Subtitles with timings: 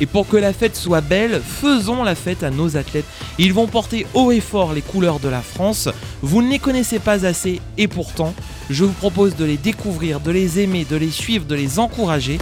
[0.00, 3.04] Et pour que la fête soit belle, faisons la fête à nos athlètes.
[3.38, 5.88] Ils vont porter haut et fort les couleurs de la France.
[6.22, 8.34] Vous ne les connaissez pas assez et pourtant,
[8.70, 12.38] je vous propose de les découvrir, de les aimer, de les suivre, de les encourager.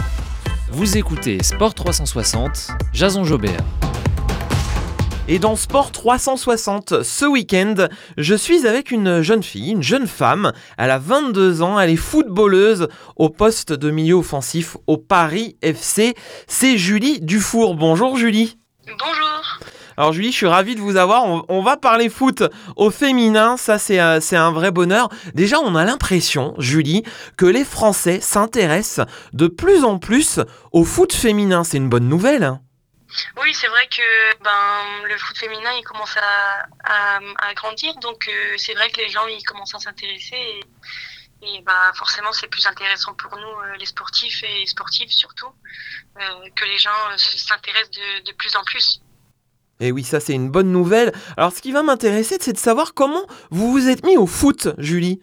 [0.71, 3.63] Vous écoutez Sport 360, Jason Jobert.
[5.29, 7.75] Et dans Sport 360, ce week-end,
[8.17, 10.53] je suis avec une jeune fille, une jeune femme.
[10.77, 12.87] Elle a 22 ans, elle est footballeuse
[13.17, 16.15] au poste de milieu offensif au Paris FC.
[16.47, 17.75] C'est Julie Dufour.
[17.75, 18.57] Bonjour Julie.
[18.87, 19.59] Bonjour.
[19.97, 21.25] Alors Julie, je suis ravi de vous avoir.
[21.25, 22.43] On, on va parler foot
[22.77, 25.09] au féminin, ça c'est euh, c'est un vrai bonheur.
[25.33, 27.03] Déjà, on a l'impression, Julie,
[27.35, 30.39] que les Français s'intéressent de plus en plus
[30.71, 31.65] au foot féminin.
[31.65, 32.59] C'est une bonne nouvelle.
[33.41, 38.27] Oui, c'est vrai que ben, le foot féminin il commence à, à, à grandir, donc
[38.27, 40.63] euh, c'est vrai que les gens ils commencent à s'intéresser et,
[41.41, 45.51] et bah, forcément c'est plus intéressant pour nous euh, les sportifs et les sportives surtout
[46.19, 49.01] euh, que les gens s'intéressent de, de plus en plus.
[49.79, 51.13] Et oui, ça c'est une bonne nouvelle.
[51.37, 54.69] Alors ce qui va m'intéresser, c'est de savoir comment vous vous êtes mis au foot,
[54.79, 55.21] Julie.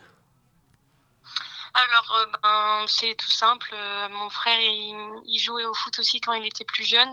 [1.74, 6.20] Alors euh, ben, c'est tout simple, euh, mon frère il, il jouait au foot aussi
[6.20, 7.12] quand il était plus jeune.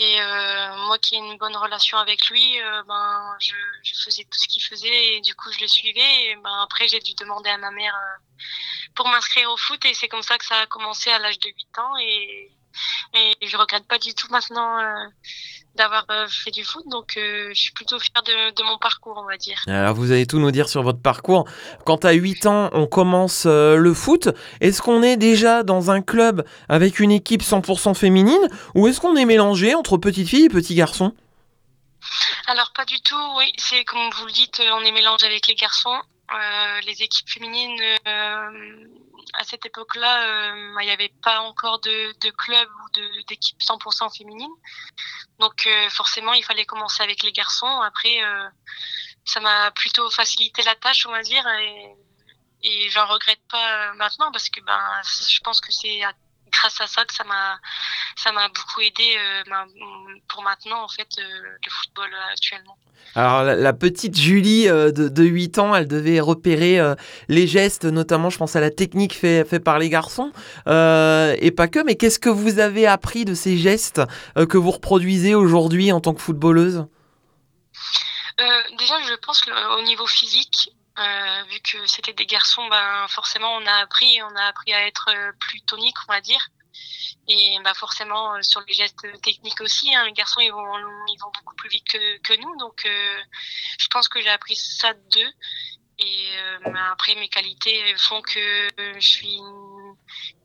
[0.00, 3.54] Et euh, moi qui ai une bonne relation avec lui, euh, ben, je,
[4.04, 6.26] faisais tout ce qu'il faisait et du coup je le suivais.
[6.26, 8.42] Et ben, après j'ai dû demander à ma mère euh,
[8.94, 11.48] pour m'inscrire au foot et c'est comme ça que ça a commencé à l'âge de
[11.48, 12.52] 8 ans et,
[13.14, 15.06] et je regrette pas du tout maintenant euh,
[15.78, 16.84] d'avoir euh, fait du foot.
[16.90, 19.58] Donc euh, je suis plutôt fière de, de mon parcours on va dire.
[19.66, 21.48] Alors vous allez tout nous dire sur votre parcours.
[21.86, 24.28] Quand à 8 ans, on commence euh, le foot,
[24.60, 28.48] est-ce qu'on est déjà dans un club avec une équipe 100% féminine?
[28.74, 31.14] Ou est-ce qu'on est mélangé entre petites filles et petits garçons?
[32.46, 35.54] Alors pas du tout, oui, c'est comme vous le dites, on est mélangé avec les
[35.54, 35.98] garçons.
[36.30, 38.86] Euh, les équipes féminines, euh,
[39.34, 44.16] à cette époque-là, euh, il n'y avait pas encore de, de club ou d'équipe 100%
[44.16, 44.50] féminine.
[45.38, 47.80] Donc forcément, il fallait commencer avec les garçons.
[47.80, 48.18] Après,
[49.24, 51.94] ça m'a plutôt facilité la tâche, on va dire, et,
[52.62, 56.12] et j'en regrette pas maintenant parce que ben, je pense que c'est à-
[56.50, 57.58] grâce à ça que ça m'a
[58.16, 59.54] ça m'a beaucoup aidé euh,
[60.28, 62.76] pour maintenant en fait euh, le football euh, actuellement.
[63.14, 66.78] Alors la, la petite Julie de, de 8 ans, elle devait repérer
[67.28, 70.30] les gestes, notamment je pense à la technique fait, fait par les garçons,
[70.66, 74.02] euh, et pas que, mais qu'est-ce que vous avez appris de ces gestes
[74.36, 76.86] que vous reproduisez aujourd'hui en tant que footballeuse?
[78.40, 78.44] Euh,
[78.78, 83.06] déjà, je pense que, euh, au niveau physique, euh, vu que c'était des garçons, ben
[83.08, 86.48] forcément on a appris, on a appris à être euh, plus tonique, on va dire.
[87.28, 90.76] Et bah forcément euh, sur les gestes techniques aussi, hein, les garçons ils vont
[91.08, 95.32] ils vont beaucoup plus vite que, nous, donc je pense que j'ai appris ça d'eux.
[96.00, 96.30] Et
[96.64, 99.36] bah, après mes qualités font que je suis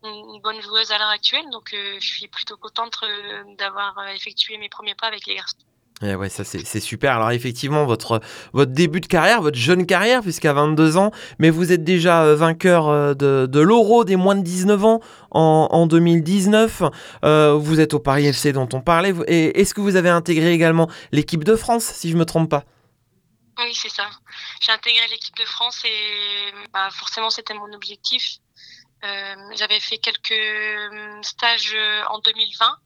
[0.02, 3.04] une, bonne joueuse à l'heure actuelle, donc je suis plutôt contente
[3.58, 5.63] d'avoir effectué mes premiers pas avec les garçons.
[6.02, 7.14] Eh ouais, ça c'est super.
[7.14, 8.20] Alors effectivement, votre,
[8.52, 12.34] votre début de carrière, votre jeune carrière, puisqu'à 22 ans, mais vous êtes déjà euh,
[12.34, 15.00] vainqueur euh, de, l'Euro des moins de 19 ans
[15.30, 16.82] en, en 2019.
[17.24, 19.14] Euh, vous êtes au Paris FC dont on parlait.
[19.28, 22.64] Et est-ce que vous avez intégré également l'équipe de France, si je me trompe pas?
[23.58, 24.10] Oui, c'est ça.
[24.60, 28.38] J'ai intégré l'équipe de France et bah, forcément c'était mon objectif.
[29.54, 30.34] J'avais fait quelques
[31.22, 31.76] stages
[32.08, 32.78] en 2020.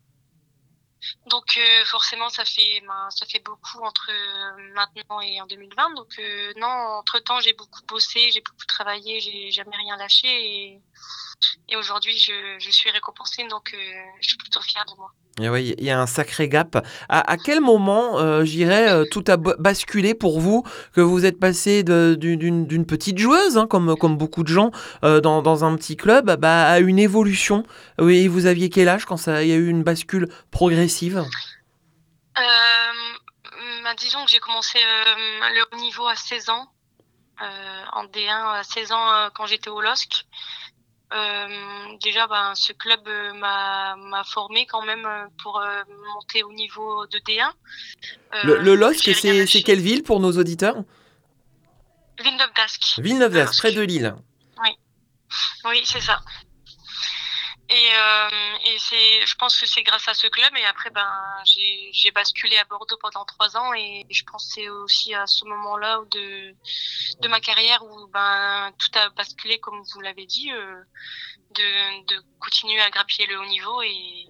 [1.26, 5.94] Donc euh, forcément ça fait ben, ça fait beaucoup entre euh, maintenant et en 2020.
[5.94, 10.28] Donc euh, non, entre temps j'ai beaucoup bossé, j'ai beaucoup travaillé, j'ai jamais rien lâché
[10.28, 10.82] et,
[11.68, 13.76] et aujourd'hui je, je suis récompensée donc
[14.20, 15.12] je suis plutôt fière de moi.
[15.40, 16.84] Eh il y a un sacré gap.
[17.08, 21.24] À, quel moment, euh, je dirais, euh, tout a ba- basculé pour vous, que vous
[21.24, 24.70] êtes passé d'une petite joueuse, hein, comme, beaucoup de gens,
[25.04, 27.64] euh, dans, un petit club, bah, à une évolution?
[27.98, 31.24] Oui, vous aviez quel âge quand il y a eu une bascule progressive?
[32.34, 36.68] Bah, disons que j'ai commencé le haut niveau à 16 ans,
[37.92, 40.26] en D1 à 16 ans quand j'étais au LOSC.
[41.14, 41.46] Euh,
[42.02, 45.62] déjà, ben, ce club euh, m'a formé quand même euh, pour
[46.14, 47.50] monter au niveau de D1.
[48.34, 50.76] Euh, Le, le LOSC, c'est quelle ville pour nos auditeurs?
[52.20, 52.98] Villeneuve d'Ascq.
[52.98, 54.14] Villeneuve d'Ascq, près de Lille.
[55.64, 56.20] Oui, c'est ça.
[57.70, 58.28] Et, euh,
[58.64, 60.56] et c'est, je pense que c'est grâce à ce club.
[60.56, 61.10] Et après, ben,
[61.44, 63.74] j'ai, j'ai basculé à Bordeaux pendant trois ans.
[63.74, 66.54] Et je pense que c'est aussi à ce moment-là de,
[67.20, 70.82] de ma carrière où ben, tout a basculé, comme vous l'avez dit, euh,
[71.54, 73.82] de, de continuer à grappiller le haut niveau.
[73.82, 74.26] Et,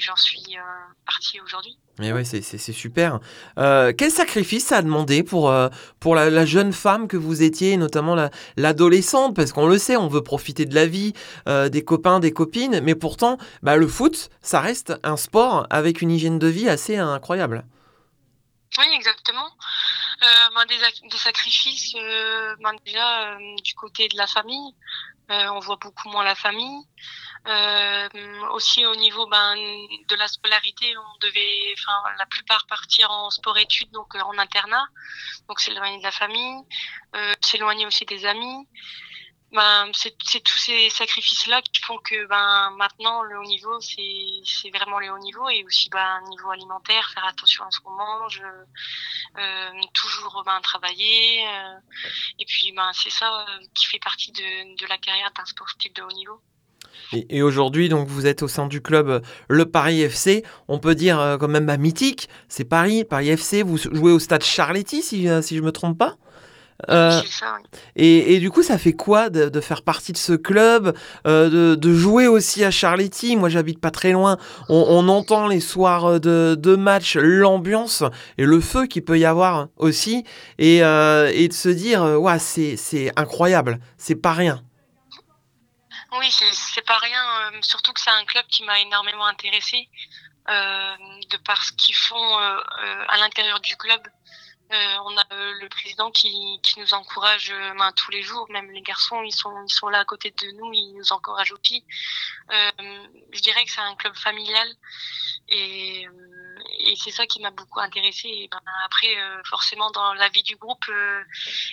[0.00, 0.60] j'en suis euh,
[1.06, 1.78] partie aujourd'hui.
[1.98, 2.40] Mais ouais, c'est,
[2.72, 3.20] super.
[3.58, 5.68] Euh, quel sacrifice ça a demandé pour, euh,
[5.98, 9.36] pour la, la jeune femme que vous étiez, notamment la, l'adolescente?
[9.36, 11.12] Parce qu'on le sait, on veut profiter de la vie,
[11.46, 16.00] euh, des copains, des copines, mais pourtant, bah, le foot, ça reste un sport avec
[16.00, 17.66] une hygiène de vie assez incroyable.
[18.78, 19.48] Oui, exactement.
[20.22, 21.94] Euh, ben, des, ac- des sacrifices,
[22.62, 24.74] ben, déjà du côté de la famille,
[25.30, 26.84] on voit beaucoup moins la famille.
[27.48, 28.08] Euh,
[28.52, 31.74] aussi au niveau ben, de la scolarité, on devait,
[32.18, 34.86] la plupart partir en sport-études, donc euh, en internat,
[35.48, 36.62] donc s'éloigner de la famille,
[37.16, 38.68] euh, s'éloigner aussi des amis.
[39.52, 45.00] Ben, c'est tous ces sacrifices-là qui font que ben maintenant le haut niveau c'est vraiment
[45.00, 48.40] le haut niveau et aussi ben niveau alimentaire faire attention à ce qu'on mange
[49.38, 51.78] euh, toujours ben travailler euh,
[52.38, 55.92] et puis ben c'est ça euh, qui fait partie de de la carrière d'un sportif
[55.94, 56.40] de haut niveau.
[57.12, 60.44] Et, aujourd'hui, donc, vous êtes au sein du club Le Paris FC.
[60.68, 62.28] On peut dire quand même bah, mythique.
[62.48, 63.62] C'est Paris, Paris FC.
[63.62, 66.16] Vous jouez au stade Charletti, si, si je me trompe pas?
[66.88, 67.56] Euh, C'est ça.
[67.58, 67.80] oui.
[67.96, 70.96] et, et du coup, ça fait quoi de, de faire partie de ce club,
[71.26, 73.36] euh, de, de jouer aussi à Charletti?
[73.36, 74.38] Moi, j'habite pas très loin.
[74.68, 78.02] On, on entend les soirs de, de match, l'ambiance
[78.38, 80.24] et le feu qu'il peut y avoir aussi.
[80.58, 83.80] Et, euh, et de se dire, euh, ouais, c'est incroyable.
[83.98, 84.62] C'est pas rien.
[86.18, 87.22] Oui, c'est pas rien,
[87.52, 89.88] euh, surtout que c'est un club qui m'a énormément intéressée
[90.48, 90.94] euh,
[91.30, 94.00] de par ce qu'ils font euh, euh, à l'intérieur du club.
[94.72, 98.46] Euh, on a euh, le président qui, qui nous encourage euh, ben, tous les jours,
[98.50, 101.52] même les garçons, ils sont, ils sont là à côté de nous, ils nous encouragent
[101.52, 101.84] aussi.
[102.48, 104.68] Je dirais que c'est un club familial
[105.48, 106.06] et,
[106.80, 108.28] et c'est ça qui m'a beaucoup intéressée.
[108.28, 110.84] Et ben, après, forcément, dans la vie du groupe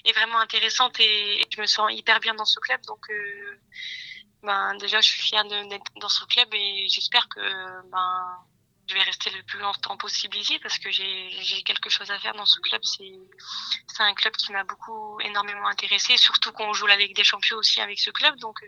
[0.04, 2.82] est vraiment intéressante et, et je me sens hyper bien dans ce club.
[2.88, 3.06] Donc,
[4.42, 7.42] ben, déjà, je suis fière d'être dans ce club et j'espère que
[7.92, 8.38] ben,
[8.88, 12.34] je vais rester le plus longtemps possible ici parce que j'ai quelque chose à faire
[12.34, 12.82] dans ce club.
[12.84, 17.58] C'est un club qui m'a beaucoup énormément intéressé, surtout qu'on joue la Ligue des Champions
[17.58, 18.38] aussi avec ce club.
[18.40, 18.68] Donc, euh,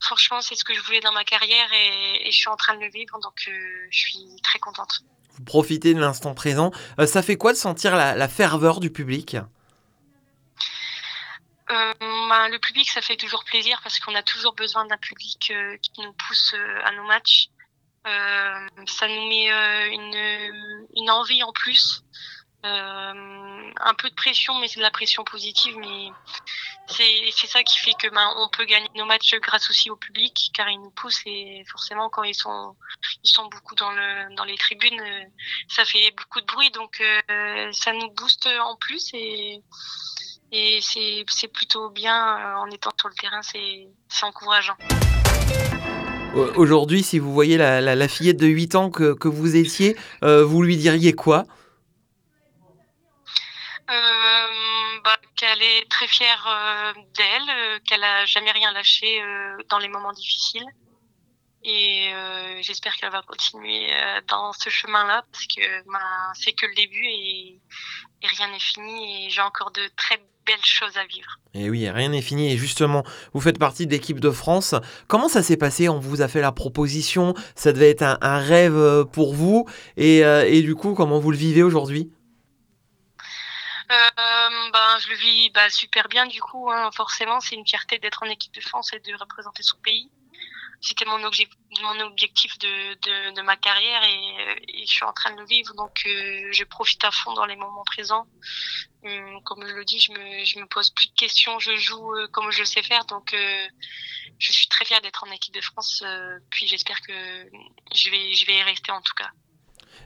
[0.00, 2.74] franchement, c'est ce que je voulais dans ma carrière et, et je suis en train
[2.74, 3.18] de le vivre.
[3.20, 5.00] Donc, euh, je suis très contente.
[5.30, 6.70] Vous profitez de l'instant présent.
[6.98, 9.36] Euh, ça fait quoi de sentir la, la ferveur du public?
[11.70, 15.52] Euh, ben, le public, ça fait toujours plaisir parce qu'on a toujours besoin d'un public
[15.54, 17.48] euh, qui nous pousse euh, à nos matchs.
[18.06, 19.90] Euh, ça nous met euh,
[20.94, 22.02] une, envie en plus.
[22.66, 25.76] Euh, un peu de pression, mais c'est de la pression positive.
[25.78, 26.10] Mais
[26.88, 30.50] c'est ça qui fait que ben, on peut gagner nos matchs grâce aussi au public,
[30.54, 32.76] car ils nous poussent et forcément quand ils sont
[33.24, 35.02] ils sont beaucoup dans le dans les tribunes,
[35.68, 37.02] ça fait beaucoup de bruit, donc
[37.72, 39.62] ça nous booste en plus et
[40.52, 43.88] et c'est plutôt bien en étant sur le terrain, c'est
[44.22, 44.76] encourageant.
[46.34, 50.62] Euh, Aujourd'hui, si vous voyez la, fillette de 8 ans que, vous étiez, euh, vous
[50.62, 51.44] lui diriez quoi?
[53.90, 59.22] Euh, bah, qu'elle est très fière d'elle, qu'elle a jamais rien lâché
[59.68, 60.66] dans les moments difficiles.
[61.62, 62.12] Et
[62.60, 63.90] j'espère qu'elle va continuer
[64.28, 67.60] dans ce chemin-là parce que bah, c'est que le début et,
[68.22, 71.38] et rien n'est fini et j'ai encore de très belles choses à vivre.
[71.54, 72.52] Et oui, rien n'est fini.
[72.52, 74.74] Et justement, vous faites partie de l'équipe de France.
[75.06, 75.88] Comment ça s'est passé?
[75.88, 77.34] On vous a fait la proposition.
[77.54, 79.66] Ça devait être un, un rêve euh, pour vous.
[79.96, 82.10] Et, euh, et du coup, comment vous le vivez aujourd'hui?
[83.90, 86.70] Euh, ben, je le vis bah, super bien du coup.
[86.70, 86.90] Hein.
[86.94, 90.10] Forcément, c'est une fierté d'être en équipe de France et de représenter son pays.
[90.82, 91.48] C'était mon, obje-
[91.82, 95.74] mon objectif de, ma carrière et, euh, et je suis en train de le vivre.
[95.74, 98.26] Donc, euh, je profite à fond dans les moments présents.
[99.04, 101.58] Hum, comme je le dis, je me, me pose plus de questions.
[101.58, 103.04] Je joue euh, comme je sais faire.
[103.06, 103.36] Donc,
[104.38, 106.02] je suis très fière d'être en équipe de France.
[106.50, 107.12] puis, j'espère que
[107.94, 109.30] je vais, vais y rester en tout cas.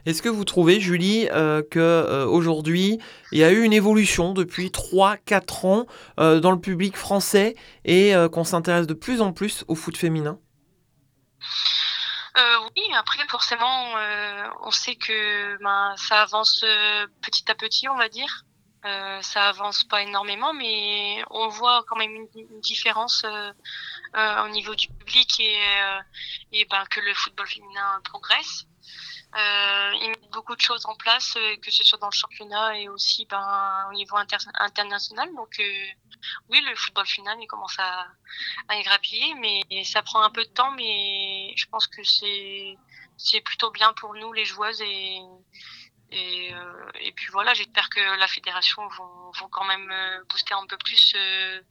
[0.05, 2.99] Est-ce que vous trouvez, Julie, euh, que aujourd'hui,
[3.31, 7.55] il y a eu une évolution depuis 3-4 ans dans le public français
[7.85, 10.37] et qu'on s'intéresse de plus en plus au foot féminin?
[12.37, 17.87] Euh, oui, après forcément, euh, on sait que ben, ça avance euh, petit à petit,
[17.87, 18.43] on va dire.
[19.21, 25.39] Ça avance pas énormément, mais on voit quand même une, différence au niveau du public
[25.39, 28.65] et, ben, que le football féminin progresse.
[29.33, 33.25] Ils mettent beaucoup de choses en place, que ce soit dans le championnat et aussi
[33.25, 35.33] ben, au niveau inter international.
[35.33, 35.59] Donc
[36.49, 38.07] oui, le football final, il commence à,
[38.67, 42.77] à grappiller, mais ça prend un peu de temps, mais je pense que c'est
[43.17, 45.19] c'est plutôt bien pour nous, les joueuses, et,
[46.11, 50.65] et, euh, puis voilà, j'espère que la fédération vont, vont quand même euh, booster un
[50.67, 51.61] peu plus euh,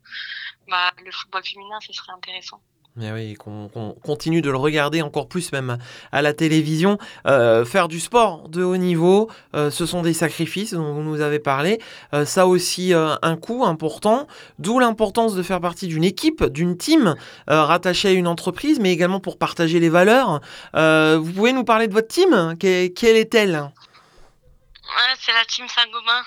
[0.69, 2.63] bah, le football féminin, ce serait intéressant.
[2.97, 3.69] Mais oui, qu'on
[4.05, 5.79] continue de le regarder encore plus même
[6.13, 6.97] à la télévision.
[7.27, 11.21] Euh, faire du sport de haut niveau, euh, ce sont des sacrifices dont vous nous
[11.21, 11.81] avez parlé.
[12.13, 14.29] Euh, ça a aussi euh, un coût important,
[14.61, 17.17] d'où l'importance de faire partie d'une équipe, d'une team
[17.49, 20.41] rattachée à une entreprise, mais également pour partager les valeurs.
[20.73, 22.57] Vous pouvez nous parler de votre team?
[22.61, 23.55] Que- Quelle est-elle?
[23.57, 26.23] Ouais, c'est la team Saint-Gobain.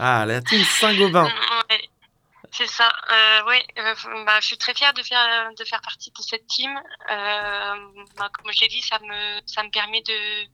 [0.00, 1.28] Ah, la team Saint-Gobain.
[1.70, 1.78] Ouais,
[2.56, 2.88] c'est ça.
[3.10, 3.94] Euh, ouais, euh,
[4.24, 6.70] bah, je suis très fière de faire de faire partie de cette team.
[7.10, 7.74] Euh,
[8.16, 10.46] bah, comme je l'ai dit, ça me ça me permet de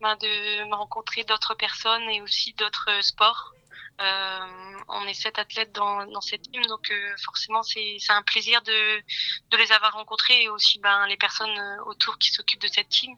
[0.00, 3.54] bah, de me rencontrer d'autres personnes et aussi d'autres sports.
[4.00, 8.22] Euh, on est sept athlètes dans, dans cette team, donc euh, forcément c'est c'est un
[8.22, 9.02] plaisir de
[9.50, 13.16] de les avoir rencontrés et aussi ben les personnes autour qui s'occupent de cette team.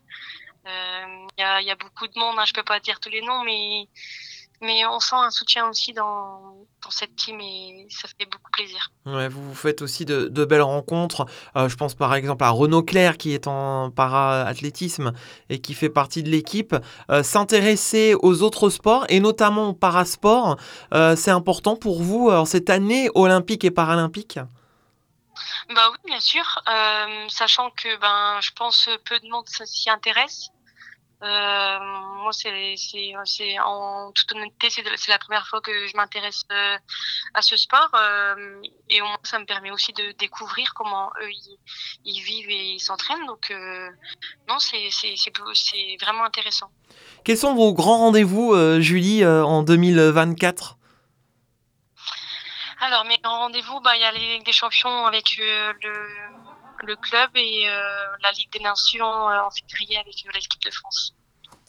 [0.67, 3.23] Il y a y a beaucoup de monde, hein, je peux pas dire tous les
[3.23, 3.89] noms, mais
[4.61, 8.91] mais on sent un soutien aussi dans, dans cette team et ça fait beaucoup plaisir.
[9.07, 11.27] Ouais, vous vous faites aussi de, de belles rencontres.
[11.57, 15.13] Euh, je pense par exemple à Renaud Claire qui est en para-athlétisme
[15.49, 16.77] et qui fait partie de l'équipe.
[17.11, 20.57] Euh, S'intéresser aux autres sports et notamment au parasport,
[20.93, 24.39] euh, c'est important pour vous alors, cette année olympique et paralympique?
[25.75, 26.45] Bah oui, bien sûr,
[27.29, 30.51] sachant que ben je pense peu de monde s'y intéresse.
[31.23, 31.79] Euh,
[32.23, 35.95] moi, c'est c'est c'est en toute honnêteté, c'est de- c'est la première fois que je
[35.97, 36.79] m'intéresse euh,
[37.35, 41.31] à ce sport euh, et au moins ça me permet aussi de découvrir comment eux
[41.31, 41.59] ils,
[42.07, 43.27] ils vivent et ils s'entraînent.
[43.27, 43.53] Donc
[44.49, 46.71] non, c'est c'est c'est c'est vraiment intéressant.
[47.25, 50.77] Quels sont vos grands rendez-vous, Julie, en 2024
[52.81, 55.73] Alors, mes rendez-vous, bah, il y a les des Champions avec le,
[56.83, 57.83] le club et euh,
[58.23, 61.15] la Ligue des Nations euh, en février avec euh, l'équipe de France.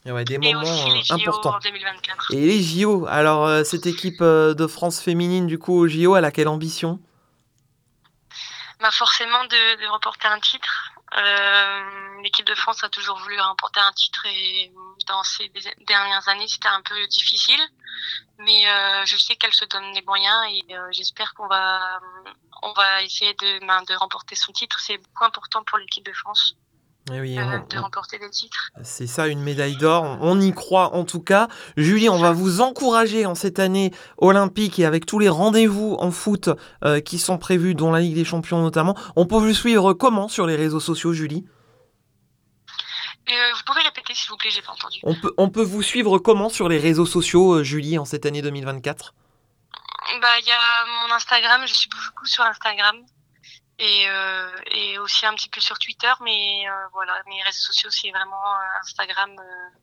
[0.05, 1.55] Et ouais, Des Et moments aussi les JO importants.
[1.55, 2.33] en 2024.
[2.33, 6.31] Et les JO, alors cette équipe de France féminine du coup aux JO, elle a
[6.31, 6.99] quelle ambition?
[8.79, 10.91] Bah, forcément de, de remporter un titre.
[11.17, 14.71] Euh, l'équipe de France a toujours voulu remporter un titre et
[15.07, 15.51] dans ces
[15.85, 17.59] dernières années, c'était un peu difficile.
[18.39, 21.99] Mais euh, je sais qu'elle se donne les moyens et euh, j'espère qu'on va,
[22.61, 24.79] on va essayer de, ben, de remporter son titre.
[24.79, 26.55] C'est beaucoup important pour l'équipe de France
[27.11, 28.69] Eh oui, euh, on- de remporter des titres.
[28.83, 30.17] C'est ça, une médaille d'or.
[30.21, 31.47] On y croit en tout cas.
[31.77, 36.11] Julie, on va vous encourager en cette année olympique et avec tous les rendez-vous en
[36.11, 36.49] foot
[36.83, 38.95] euh, qui sont prévus, dont la Ligue des Champions notamment.
[39.15, 41.45] On peut vous suivre comment sur les réseaux sociaux, Julie?
[43.29, 44.99] Euh, vous pouvez répéter s'il vous plaît, j'ai pas entendu.
[45.03, 48.41] on peut, on peut vous suivre comment sur les réseaux sociaux, Julie, en cette année
[48.41, 49.13] 2024
[50.19, 52.97] Bah, il y a mon Instagram, je suis beaucoup sur Instagram
[53.79, 57.89] et, euh, et aussi un petit peu sur Twitter, mais euh, voilà, mes réseaux sociaux
[57.89, 59.77] c'est vraiment euh, Instagram euh,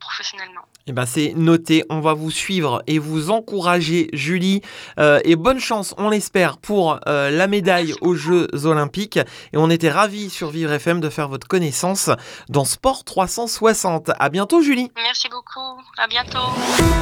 [0.00, 0.62] professionnellement.
[0.86, 4.60] Eh ben c'est noté, on va vous suivre et vous encourager, Julie.
[4.98, 9.18] Euh, et bonne chance, on l'espère, pour euh, la médaille aux Jeux Olympiques.
[9.52, 12.10] Et on était ravis sur Vivre FM de faire votre connaissance
[12.48, 14.10] dans Sport 360.
[14.18, 14.90] À bientôt, Julie.
[14.96, 16.50] Merci beaucoup, à bientôt.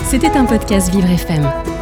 [0.04, 1.81] C'était un podcast Vivre FM.